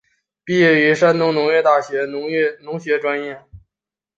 [0.43, 2.05] 毕业于山东农业大学
[2.65, 3.43] 农学专业。